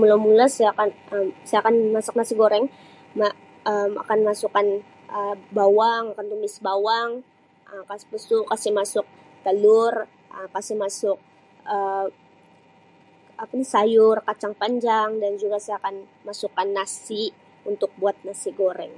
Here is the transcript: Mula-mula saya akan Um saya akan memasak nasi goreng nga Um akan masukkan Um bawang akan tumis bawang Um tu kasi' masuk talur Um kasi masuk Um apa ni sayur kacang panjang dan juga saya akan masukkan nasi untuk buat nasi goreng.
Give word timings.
Mula-mula 0.00 0.46
saya 0.56 0.68
akan 0.74 0.88
Um 1.14 1.26
saya 1.48 1.58
akan 1.62 1.74
memasak 1.84 2.14
nasi 2.18 2.34
goreng 2.42 2.66
nga 3.18 3.28
Um 3.72 3.92
akan 4.02 4.18
masukkan 4.28 4.66
Um 5.18 5.36
bawang 5.58 6.04
akan 6.12 6.26
tumis 6.32 6.56
bawang 6.68 7.10
Um 7.70 7.82
tu 8.30 8.38
kasi' 8.50 8.72
masuk 8.80 9.06
talur 9.44 9.92
Um 10.36 10.46
kasi 10.54 10.72
masuk 10.84 11.18
Um 11.74 12.08
apa 13.42 13.52
ni 13.58 13.64
sayur 13.74 14.16
kacang 14.28 14.54
panjang 14.62 15.10
dan 15.22 15.32
juga 15.42 15.56
saya 15.64 15.76
akan 15.80 15.94
masukkan 16.28 16.68
nasi 16.78 17.22
untuk 17.70 17.90
buat 18.00 18.16
nasi 18.28 18.48
goreng. 18.60 18.94